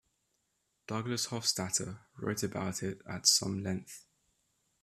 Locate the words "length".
3.61-4.07